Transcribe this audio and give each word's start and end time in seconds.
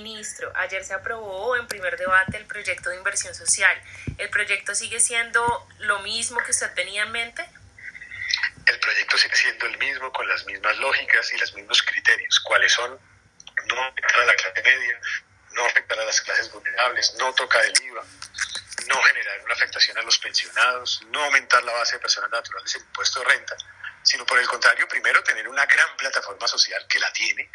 Ministro, 0.00 0.52
ayer 0.54 0.84
se 0.84 0.94
aprobó 0.94 1.56
en 1.56 1.66
primer 1.66 1.96
debate 1.96 2.36
el 2.36 2.46
proyecto 2.46 2.90
de 2.90 2.96
inversión 2.96 3.34
social. 3.34 3.76
¿El 4.16 4.30
proyecto 4.30 4.74
sigue 4.74 5.00
siendo 5.00 5.68
lo 5.80 6.00
mismo 6.00 6.38
que 6.44 6.52
usted 6.52 6.72
tenía 6.74 7.02
en 7.02 7.12
mente? 7.12 7.48
El 8.66 8.78
proyecto 8.78 9.18
sigue 9.18 9.34
siendo 9.34 9.66
el 9.66 9.78
mismo, 9.78 10.12
con 10.12 10.28
las 10.28 10.44
mismas 10.46 10.76
lógicas 10.78 11.32
y 11.32 11.38
los 11.38 11.54
mismos 11.54 11.82
criterios. 11.82 12.40
¿Cuáles 12.40 12.72
son? 12.72 12.98
No 13.66 13.82
afectar 13.82 14.20
a 14.20 14.26
la 14.26 14.34
clase 14.34 14.62
media, 14.62 15.00
no 15.52 15.64
afectar 15.64 15.98
a 15.98 16.04
las 16.04 16.20
clases 16.20 16.52
vulnerables, 16.52 17.14
no 17.18 17.34
tocar 17.34 17.64
el 17.64 17.82
IVA, 17.82 18.04
no 18.86 19.02
generar 19.02 19.40
una 19.44 19.54
afectación 19.54 19.98
a 19.98 20.02
los 20.02 20.18
pensionados, 20.18 21.02
no 21.10 21.24
aumentar 21.24 21.62
la 21.64 21.72
base 21.72 21.96
de 21.96 22.00
personas 22.00 22.30
naturales 22.30 22.74
en 22.76 22.82
impuesto 22.82 23.20
de 23.20 23.26
renta, 23.26 23.56
sino 24.02 24.24
por 24.24 24.38
el 24.38 24.46
contrario, 24.46 24.86
primero 24.88 25.22
tener 25.24 25.48
una 25.48 25.66
gran 25.66 25.96
plataforma 25.96 26.46
social 26.46 26.86
que 26.88 26.98
la 26.98 27.12
tiene, 27.12 27.50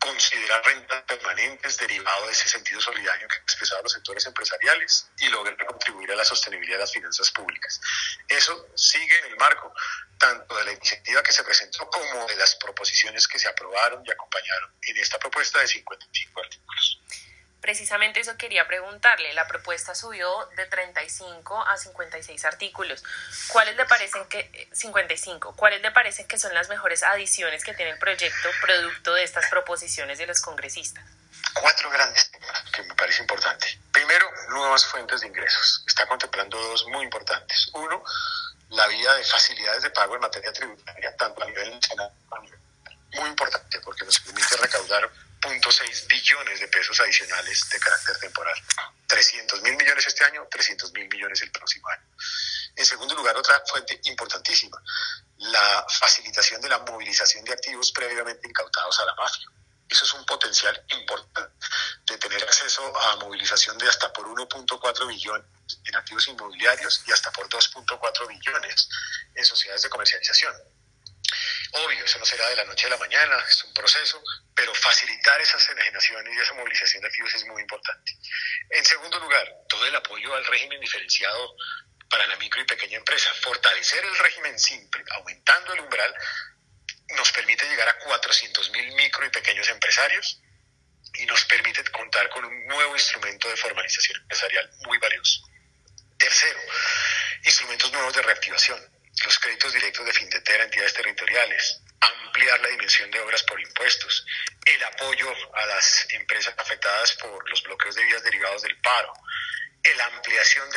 considerar 0.00 0.64
rentas 0.64 1.02
permanentes 1.02 1.76
derivado 1.76 2.26
de 2.26 2.32
ese 2.32 2.48
sentido 2.48 2.80
solidario 2.80 3.28
que 3.28 3.36
ha 3.36 3.42
expresado 3.42 3.82
los 3.82 3.92
sectores 3.92 4.24
empresariales 4.26 5.06
y 5.18 5.28
lograr 5.28 5.56
contribuir 5.66 6.10
a 6.10 6.16
la 6.16 6.24
sostenibilidad 6.24 6.78
de 6.78 6.84
las 6.84 6.92
finanzas 6.92 7.30
públicas. 7.30 7.80
Eso 8.26 8.68
sigue 8.74 9.18
en 9.18 9.26
el 9.26 9.36
marco 9.36 9.72
tanto 10.18 10.56
de 10.56 10.64
la 10.64 10.72
iniciativa 10.72 11.22
que 11.22 11.32
se 11.32 11.44
presentó 11.44 11.88
como 11.90 12.26
de 12.26 12.36
las 12.36 12.54
proposiciones 12.56 13.28
que 13.28 13.38
se 13.38 13.48
aprobaron 13.48 14.02
y 14.04 14.10
acompañaron 14.10 14.72
en 14.82 14.96
esta 14.96 15.18
propuesta 15.18 15.60
de 15.60 15.68
55 15.68 16.40
artículos. 16.40 17.00
Precisamente 17.60 18.20
eso 18.20 18.36
quería 18.36 18.66
preguntarle. 18.66 19.32
La 19.34 19.46
propuesta 19.46 19.94
subió 19.94 20.46
de 20.56 20.66
35 20.66 21.62
a 21.62 21.76
56 21.76 22.44
artículos. 22.44 23.04
¿Cuáles 23.48 23.76
le 23.76 23.84
parecen 23.84 24.26
que 24.28 24.68
55? 24.72 25.54
¿Cuáles 25.56 25.82
le 25.82 25.90
parecen 25.90 26.26
que 26.26 26.38
son 26.38 26.54
las 26.54 26.68
mejores 26.68 27.02
adiciones 27.02 27.64
que 27.64 27.74
tiene 27.74 27.92
el 27.92 27.98
proyecto 27.98 28.48
producto 28.62 29.14
de 29.14 29.24
estas 29.24 29.48
proposiciones 29.50 30.18
de 30.18 30.26
los 30.26 30.40
congresistas? 30.40 31.04
Cuatro 31.54 31.90
grandes 31.90 32.30
temas 32.30 32.64
que 32.72 32.82
me 32.82 32.94
parece 32.94 33.22
importante. 33.22 33.78
Primero, 33.92 34.30
nuevas 34.48 34.84
fuentes 34.86 35.20
de 35.20 35.26
ingresos. 35.26 35.84
Está 35.86 36.06
contemplando 36.06 36.56
dos 36.58 36.86
muy 36.86 37.04
importantes. 37.04 37.70
Uno, 37.74 38.02
la 38.70 38.86
vía 38.86 39.14
de 39.14 39.24
facilidades 39.24 39.82
de 39.82 39.90
pago 39.90 40.14
en 40.14 40.20
materia 40.20 40.52
tributaria, 40.52 41.14
tanto 41.16 41.42
a 41.42 41.46
nivel 41.46 41.70
nacional 41.70 42.10
como 42.28 42.40
a 42.40 42.44
nivel 42.44 42.60
muy 43.14 43.28
importante 43.28 43.80
porque 43.80 44.04
nos 44.04 44.18
permite 44.20 44.56
recaudar 44.56 45.10
0.6 45.40 46.06
billones 46.06 46.60
de 46.60 46.68
pesos 46.68 47.00
adicionales 47.00 47.68
de 47.70 47.80
carácter 47.80 48.18
temporal. 48.18 48.54
300 49.06 49.62
mil 49.62 49.76
millones 49.76 50.06
este 50.06 50.24
año, 50.24 50.46
300 50.50 50.92
mil 50.92 51.08
millones 51.08 51.42
el 51.42 51.50
próximo 51.50 51.88
año. 51.88 52.04
En 52.76 52.84
segundo 52.84 53.14
lugar, 53.14 53.36
otra 53.36 53.62
fuente 53.66 54.00
importantísima, 54.04 54.80
la 55.38 55.86
facilitación 55.88 56.60
de 56.60 56.68
la 56.68 56.78
movilización 56.78 57.44
de 57.44 57.52
activos 57.52 57.90
previamente 57.92 58.48
incautados 58.48 59.00
a 59.00 59.06
la 59.06 59.14
mafia. 59.14 59.46
Eso 59.88 60.04
es 60.04 60.12
un 60.14 60.24
potencial 60.24 60.84
importante 60.92 61.66
de 62.06 62.18
tener 62.18 62.42
acceso 62.44 62.96
a 62.96 63.16
movilización 63.16 63.76
de 63.78 63.88
hasta 63.88 64.12
por 64.12 64.26
1.4 64.26 65.08
billones 65.08 65.46
en 65.84 65.96
activos 65.96 66.28
inmobiliarios 66.28 67.02
y 67.06 67.12
hasta 67.12 67.32
por 67.32 67.48
2.4 67.48 68.28
billones 68.28 68.88
en 69.34 69.44
sociedades 69.44 69.82
de 69.82 69.88
comercialización. 69.88 70.54
Obvio, 71.72 72.04
eso 72.04 72.18
no 72.18 72.24
será 72.24 72.48
de 72.48 72.56
la 72.56 72.64
noche 72.64 72.86
a 72.86 72.90
la 72.90 72.96
mañana, 72.98 73.36
es 73.48 73.64
un 73.64 73.72
proceso, 73.72 74.22
facilitar 74.80 75.40
esas 75.40 75.68
enajenaciones 75.70 76.34
y 76.34 76.40
esa 76.40 76.54
movilización 76.54 77.02
de 77.02 77.08
activos 77.08 77.34
es 77.34 77.46
muy 77.46 77.62
importante. 77.62 78.12
En 78.70 78.84
segundo 78.84 79.18
lugar, 79.20 79.46
todo 79.68 79.86
el 79.86 79.94
apoyo 79.94 80.34
al 80.34 80.44
régimen 80.46 80.80
diferenciado 80.80 81.54
para 82.08 82.26
la 82.26 82.36
micro 82.36 82.60
y 82.60 82.64
pequeña 82.64 82.98
empresa. 82.98 83.32
Fortalecer 83.42 84.04
el 84.04 84.18
régimen 84.18 84.58
simple, 84.58 85.04
aumentando 85.12 85.72
el 85.74 85.80
umbral, 85.80 86.14
nos 87.16 87.30
permite 87.32 87.68
llegar 87.68 87.88
a 87.88 87.98
400 87.98 88.70
mil 88.70 88.92
micro 88.94 89.24
y 89.24 89.30
pequeños 89.30 89.68
empresarios 89.68 90.40
y 91.14 91.26
nos 91.26 91.44
permite 91.44 91.84
contar 91.90 92.28
con 92.30 92.44
un 92.44 92.66
nuevo 92.66 92.94
instrumento 92.94 93.48
de 93.48 93.56
formalización 93.56 94.20
empresarial 94.22 94.70
muy 94.86 94.98
valioso. 94.98 95.42
Tercero, 96.18 96.60
instrumentos 97.44 97.92
nuevos 97.92 98.14
de 98.14 98.22
reactivación 98.22 99.00
los 99.24 99.38
créditos 99.38 99.72
directos 99.72 100.06
de 100.06 100.12
Findetera 100.12 100.62
a 100.62 100.66
entidades 100.66 100.94
territoriales, 100.94 101.82
ampliar 102.00 102.60
la 102.60 102.68
dimensión 102.68 103.10
de 103.10 103.20
obras 103.20 103.42
por 103.44 103.60
impuestos, 103.60 104.26
el 104.64 104.82
apoyo 104.84 105.32
a 105.54 105.66
las 105.66 106.06
empresas 106.10 106.54
afectadas 106.56 107.12
por 107.12 107.48
los 107.48 107.62
bloqueos 107.62 107.94
de 107.94 108.04
vías 108.04 108.22
derivados 108.22 108.62
del 108.62 108.76
paro, 108.80 109.12
la 109.96 110.06
ampliación 110.06 110.68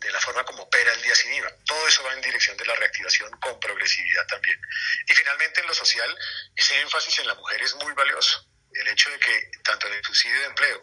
de 0.00 0.12
la 0.12 0.20
forma 0.20 0.44
como 0.44 0.64
opera 0.64 0.92
el 0.92 1.02
día 1.02 1.14
sin 1.14 1.32
IVA. 1.32 1.50
Todo 1.64 1.86
eso 1.88 2.02
va 2.02 2.12
en 2.12 2.20
dirección 2.20 2.56
de 2.56 2.66
la 2.66 2.74
reactivación 2.74 3.30
con 3.40 3.58
progresividad 3.60 4.26
también. 4.26 4.60
Y 5.06 5.14
finalmente 5.14 5.60
en 5.60 5.66
lo 5.66 5.74
social, 5.74 6.18
ese 6.56 6.80
énfasis 6.80 7.18
en 7.20 7.28
la 7.28 7.34
mujer 7.34 7.62
es 7.62 7.74
muy 7.76 7.92
valioso. 7.92 8.46
El 8.72 8.88
hecho 8.88 9.10
de 9.10 9.18
que 9.18 9.50
tanto 9.62 9.86
en 9.86 9.94
el 9.94 10.04
subsidio 10.04 10.40
de 10.40 10.46
empleo 10.46 10.82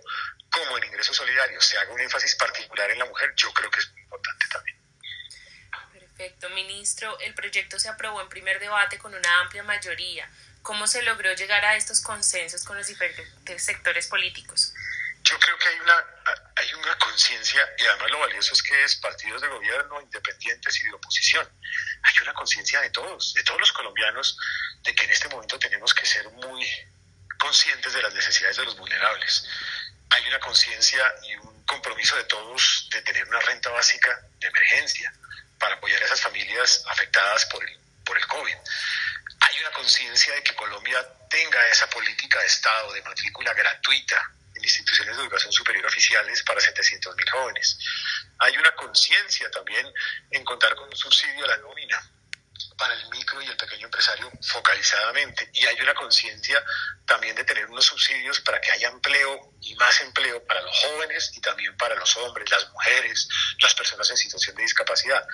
como 0.50 0.78
en 0.78 0.86
ingresos 0.86 1.16
solidarios 1.16 1.66
se 1.66 1.78
haga 1.78 1.92
un 1.92 2.00
énfasis 2.00 2.36
particular 2.36 2.90
en 2.92 3.00
la 3.00 3.06
mujer, 3.06 3.34
yo 3.36 3.52
creo 3.54 3.70
que 3.70 3.80
es 3.80 3.92
muy 3.92 4.02
importante 4.02 4.46
también. 4.50 4.81
Perfecto, 6.22 6.52
ministro. 6.52 7.20
El 7.22 7.34
proyecto 7.34 7.80
se 7.80 7.90
aprobó 7.90 8.22
en 8.22 8.30
primer 8.30 8.60
debate 8.60 9.00
con 9.00 9.12
una 9.12 9.40
amplia 9.40 9.64
mayoría. 9.64 10.30
¿Cómo 10.62 10.86
se 10.86 11.02
logró 11.02 11.34
llegar 11.34 11.66
a 11.66 11.76
estos 11.76 12.00
consensos 12.00 12.64
con 12.64 12.78
los 12.78 12.86
diferentes 12.86 13.64
sectores 13.64 14.06
políticos? 14.06 14.72
Yo 15.24 15.40
creo 15.40 15.58
que 15.58 15.68
hay 15.70 15.80
una, 15.80 16.06
hay 16.58 16.74
una 16.76 16.96
conciencia, 17.00 17.68
y 17.76 17.86
además 17.88 18.12
lo 18.12 18.20
valioso 18.20 18.54
es 18.54 18.62
que 18.62 18.84
es 18.84 18.98
partidos 18.98 19.42
de 19.42 19.48
gobierno, 19.48 20.00
independientes 20.00 20.80
y 20.84 20.84
de 20.84 20.94
oposición. 20.94 21.50
Hay 22.04 22.14
una 22.22 22.36
conciencia 22.36 22.82
de 22.82 22.92
todos, 22.92 23.34
de 23.34 23.44
todos 23.44 23.60
los 23.60 23.72
colombianos, 23.72 24.38
de 24.84 24.94
que 24.94 25.06
en 25.06 25.10
este 25.10 25.28
momento 25.28 25.58
tenemos 25.58 25.92
que 25.92 26.06
ser 26.06 26.30
muy 26.30 26.64
conscientes 27.40 27.94
de 27.94 28.02
las 28.04 28.14
necesidades 28.14 28.58
de 28.58 28.66
los 28.66 28.78
vulnerables. 28.78 29.50
Hay 30.12 30.28
una 30.28 30.40
conciencia 30.40 31.16
y 31.24 31.34
un 31.38 31.66
compromiso 31.66 32.16
de 32.16 32.26
todos 32.26 32.90
de 32.92 33.02
tener 33.02 33.28
una 33.28 33.40
renta 33.40 33.72
básica 33.72 34.22
de 34.40 34.48
emergencia, 34.48 35.12
para 35.62 35.76
apoyar 35.76 36.02
a 36.02 36.06
esas 36.06 36.20
familias 36.20 36.84
afectadas 36.88 37.46
por 37.46 37.64
el, 37.64 37.78
por 38.04 38.18
el 38.18 38.26
COVID. 38.28 38.58
Hay 39.40 39.60
una 39.62 39.72
conciencia 39.72 40.34
de 40.34 40.44
que 40.44 40.56
Colombia 40.56 41.08
tenga 41.30 41.66
esa 41.68 41.90
política 41.90 42.40
de 42.40 42.48
Estado 42.48 42.92
de 42.92 43.02
matrícula 43.04 43.54
gratuita 43.54 44.32
en 44.56 44.64
instituciones 44.64 45.16
de 45.16 45.22
educación 45.24 45.54
superior 45.54 45.86
oficiales 45.86 46.44
para 46.44 46.60
700 46.60 47.16
mil 47.16 47.30
jóvenes. 47.30 47.78
Hay 48.40 48.58
una 48.58 48.72
conciencia 48.74 49.50
también 49.52 49.88
en 50.32 50.44
contar 50.44 50.76
con 50.76 50.90
un 50.90 50.96
subsidio 50.96 51.46
a 51.46 51.50
la 51.50 51.58
nómina 51.58 52.04
para 52.78 52.94
el 52.94 53.10
micro 53.10 53.42
y 53.42 53.48
el 53.48 53.58
pequeño 53.58 53.86
empresario 53.86 54.32
focalizadamente. 54.42 55.50
Y 55.54 55.66
hay 55.66 55.80
una 55.82 55.94
conciencia 55.94 56.64
también 57.06 57.36
de 57.36 57.44
tener 57.44 57.66
unos 57.68 57.86
subsidios 57.86 58.40
para 58.42 58.60
que 58.62 58.72
haya 58.72 58.90
empleo 58.90 59.54
y 59.62 59.76
más 59.76 60.00
empleo 60.02 60.46
para 60.46 60.62
los 60.62 60.78
jóvenes 60.78 61.32
y 61.36 61.42
también 61.42 61.76
para 61.78 61.96
los 61.96 62.16
hombres, 62.18 62.50
las 62.50 62.70
mujeres, 62.72 63.28
las 63.60 63.76
personas 63.76 64.10
en 64.10 64.18
situación 64.18 64.56
de 64.56 64.64
discapacidad. 64.64 65.26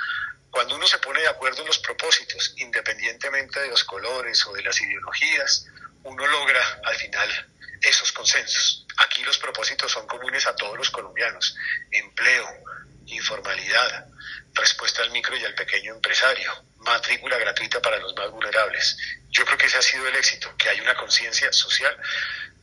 Cuando 0.49 0.75
uno 0.75 0.87
se 0.87 0.97
pone 0.99 1.21
de 1.21 1.27
acuerdo 1.27 1.61
en 1.61 1.67
los 1.67 1.79
propósitos, 1.79 2.53
independientemente 2.57 3.59
de 3.59 3.67
los 3.67 3.83
colores 3.83 4.45
o 4.45 4.53
de 4.53 4.63
las 4.63 4.79
ideologías, 4.81 5.67
uno 6.03 6.25
logra 6.25 6.81
al 6.83 6.95
final 6.95 7.49
esos 7.81 8.11
consensos. 8.11 8.85
Aquí 8.97 9.23
los 9.23 9.37
propósitos 9.37 9.91
son 9.91 10.07
comunes 10.07 10.47
a 10.47 10.55
todos 10.55 10.77
los 10.77 10.89
colombianos. 10.89 11.55
Empleo, 11.91 12.47
informalidad, 13.05 14.07
respuesta 14.53 15.03
al 15.03 15.11
micro 15.11 15.37
y 15.37 15.45
al 15.45 15.53
pequeño 15.53 15.93
empresario, 15.93 16.51
matrícula 16.87 17.37
gratuita 17.37 17.81
para 17.81 17.97
los 17.99 18.15
más 18.15 18.29
vulnerables. 18.31 18.97
Yo 19.29 19.45
creo 19.45 19.57
que 19.57 19.67
ese 19.67 19.77
ha 19.77 19.81
sido 19.81 20.07
el 20.07 20.15
éxito, 20.15 20.53
que 20.57 20.69
hay 20.69 20.79
una 20.79 20.95
conciencia 20.95 21.51
social 21.53 21.95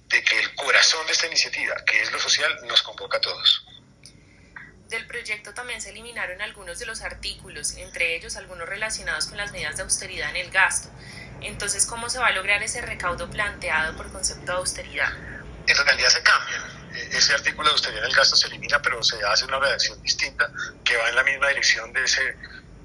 de 0.09 0.23
que 0.23 0.39
el 0.39 0.55
corazón 0.55 1.07
de 1.07 1.12
esta 1.12 1.27
iniciativa, 1.27 1.75
que 1.85 2.03
es 2.03 2.12
lo 2.12 2.19
social, 2.19 2.59
nos 2.67 2.83
convoca 2.83 3.19
a 3.19 3.21
todos. 3.21 3.67
Del 4.89 5.07
proyecto 5.07 5.55
también 5.55 5.81
se 5.81 5.91
eliminaron 5.91 6.41
algunos 6.43 6.79
de 6.79 6.87
los 6.87 7.01
artículos, 7.01 7.77
entre 7.77 8.15
ellos 8.17 8.37
algunos 8.37 8.69
relacionados 8.69 9.27
con 9.27 9.39
las 9.39 9.51
medidas 9.51 9.77
de 9.77 9.83
austeridad 9.83 10.31
en 10.31 10.37
el 10.37 10.51
gasto. 10.51 10.89
Entonces, 11.41 11.87
¿cómo 11.87 12.09
se 12.09 12.19
va 12.19 12.29
a 12.29 12.33
lograr 12.33 12.63
ese 12.63 12.81
recaudo 12.81 13.29
planteado 13.29 13.97
por 13.97 14.13
concepto 14.13 14.53
de 14.53 14.59
austeridad? 14.59 15.13
En 15.66 15.77
realidad 15.77 16.09
se 16.10 16.22
cambian. 16.22 16.63
E-, 16.95 17.16
ese 17.16 17.34
artículo 17.34 17.69
de 17.69 17.72
austeridad 17.72 18.04
en 18.04 18.10
el 18.10 18.16
gasto 18.16 18.37
se 18.37 18.47
elimina, 18.47 18.81
pero 18.81 19.03
se 19.03 19.22
hace 19.25 19.47
una 19.47 19.59
redacción 19.59 20.01
distinta 20.03 20.51
que 20.84 20.97
va 20.97 21.09
en 21.09 21.16
la 21.16 21.25
misma 21.25 21.48
dirección 21.48 21.93
de 21.93 22.04
ese 22.04 22.37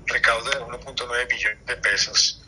recaudo 0.09 0.49
de 0.49 0.59
1.9 0.59 1.27
billones 1.27 1.65
de 1.65 1.75
pesos 1.77 2.41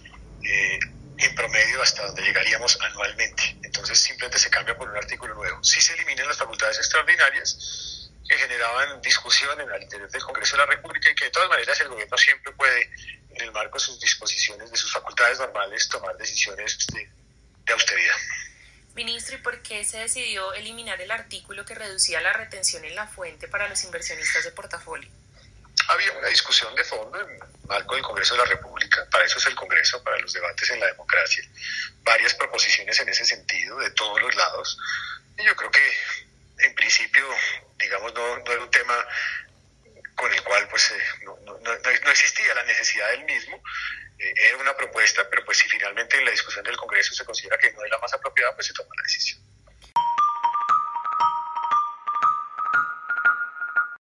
eh, 0.44 0.80
en 1.18 1.36
promedio 1.36 1.81
hasta 1.81 2.06
donde 2.06 2.22
llegaríamos 2.24 2.80
anualmente. 2.81 3.58
Entonces 3.63 4.00
simplemente 4.00 4.40
se 4.40 4.50
cambia 4.50 4.75
por 4.75 4.90
un 4.90 4.98
artículo 4.98 5.34
nuevo. 5.36 5.63
Si 5.63 5.80
se 5.81 5.94
eliminan 5.94 6.28
las 6.28 6.38
facultades 6.38 6.78
extraordinarias 6.78 8.10
que 8.28 8.36
generaban 8.38 9.02
discusión 9.02 9.60
en 9.60 9.69
el 9.69 9.84
interior 9.84 10.10
del 10.10 10.22
Congreso 10.22 10.56
de 10.56 10.63
la 10.63 10.66
República 10.66 11.10
y 11.10 11.16
que 11.16 11.25
de 11.25 11.31
todas 11.31 11.50
maneras 11.50 11.80
el 11.81 11.90
gobierno 11.90 12.18
siempre 12.18 12.52
puede, 12.54 12.90
en 13.30 13.42
el 13.42 13.52
marco 13.52 13.78
de 13.78 13.84
sus 13.84 14.00
disposiciones, 14.00 14.72
de 14.72 14.78
sus 14.78 14.92
facultades 14.92 15.40
normales, 15.40 15.88
tomar 15.90 16.16
decisiones 16.18 16.88
de, 16.88 17.10
de 17.66 17.74
austeridad. 17.74 18.16
Ministro, 18.96 19.36
¿y 19.36 19.40
por 19.40 19.62
qué 19.62 19.86
se 19.86 20.00
decidió 20.00 20.54
eliminar 20.54 21.00
el 21.02 21.12
artículo 21.12 21.66
que 21.66 21.75
reducía 21.75 22.19
la 22.19 22.34
retención 22.34 22.84
en 22.84 22.96
la 22.96 23.08
fuente 23.08 23.48
para 23.48 23.69
los 23.69 23.84
inversionistas 23.84 24.44
de 24.44 24.52
portafolio? 24.52 25.10
Había 25.91 26.11
una 26.13 26.27
discusión 26.27 26.73
de 26.75 26.83
fondo 26.83 27.19
en 27.19 27.39
marco 27.67 27.95
del 27.95 28.03
Congreso 28.03 28.35
de 28.35 28.39
la 28.39 28.45
República, 28.45 29.05
para 29.11 29.25
eso 29.25 29.38
es 29.38 29.45
el 29.45 29.55
Congreso, 29.55 30.03
para 30.03 30.17
los 30.17 30.33
debates 30.33 30.69
en 30.69 30.79
la 30.79 30.88
democracia, 30.88 31.43
varias 32.03 32.33
proposiciones 32.33 32.99
en 32.99 33.09
ese 33.09 33.25
sentido 33.25 33.77
de 33.79 33.91
todos 33.91 34.21
los 34.21 34.35
lados, 34.35 34.77
y 35.38 35.45
yo 35.45 35.55
creo 35.55 35.71
que 35.71 35.81
digamos, 37.91 38.13
no, 38.13 38.38
no 38.38 38.51
era 38.51 38.63
un 38.63 38.71
tema 38.71 38.95
con 40.15 40.31
el 40.31 40.41
cual 40.43 40.67
pues 40.69 40.91
eh, 40.91 41.03
no, 41.23 41.38
no, 41.45 41.59
no, 41.59 42.11
existía 42.11 42.53
la 42.53 42.63
necesidad 42.63 43.09
del 43.11 43.25
mismo. 43.25 43.61
Eh, 44.17 44.33
era 44.38 44.57
una 44.57 44.75
propuesta, 44.75 45.27
pero 45.29 45.43
pues 45.43 45.57
si 45.57 45.67
finalmente 45.67 46.17
en 46.17 46.25
la 46.25 46.31
discusión 46.31 46.63
del 46.63 46.77
Congreso 46.77 47.13
se 47.13 47.25
considera 47.25 47.57
que 47.57 47.71
no 47.73 47.83
es 47.83 47.91
la 47.91 47.97
más 47.97 48.13
apropiada, 48.13 48.53
pues 48.55 48.67
se 48.67 48.73
toma 48.73 48.89
la 48.95 49.03
decisión. 49.03 49.40